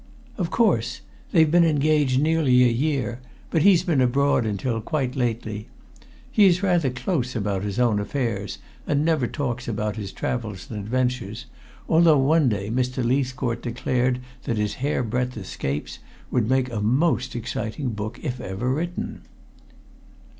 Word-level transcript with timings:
"Of 0.35 0.49
course. 0.49 1.01
They've 1.31 1.51
been 1.51 1.63
engaged 1.63 2.19
nearly 2.19 2.63
a 2.63 2.67
year, 2.67 3.21
but 3.51 3.61
he's 3.61 3.83
been 3.83 4.01
abroad 4.01 4.47
until 4.47 4.81
quite 4.81 5.15
lately. 5.15 5.67
He 6.31 6.47
is 6.47 6.63
rather 6.63 6.89
close 6.89 7.35
about 7.35 7.61
his 7.61 7.79
own 7.79 7.99
affairs, 7.99 8.57
and 8.87 9.05
never 9.05 9.27
talks 9.27 9.67
about 9.67 9.97
his 9.97 10.11
travels 10.11 10.71
and 10.71 10.79
adventures, 10.79 11.45
although 11.87 12.17
one 12.17 12.49
day 12.49 12.71
Mr. 12.71 13.05
Leithcourt 13.05 13.61
declared 13.61 14.21
that 14.45 14.57
his 14.57 14.73
hairbreadth 14.81 15.37
escapes 15.37 15.99
would 16.31 16.49
make 16.49 16.71
a 16.71 16.81
most 16.81 17.35
exciting 17.35 17.89
book 17.91 18.19
if 18.23 18.39
ever 18.41 18.73
written." 18.73 19.21